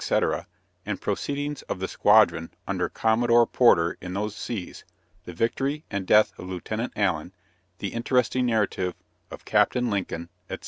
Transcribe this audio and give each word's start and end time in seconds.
with 0.83 0.99
proceedings 0.99 1.61
of 1.69 1.77
the 1.77 1.87
Squadron 1.87 2.49
under 2.67 2.89
Commodore 2.89 3.45
Porter 3.45 3.99
in 4.01 4.15
those 4.15 4.35
seas, 4.35 4.83
the 5.25 5.31
victory 5.31 5.83
and 5.91 6.07
death 6.07 6.33
of 6.39 6.49
Lieutenant 6.49 6.93
Allen, 6.95 7.33
the 7.77 7.89
interesting 7.89 8.47
Narrative 8.47 8.95
of 9.29 9.45
Captain 9.45 9.91
Lincoln, 9.91 10.29
&c. 10.49 10.57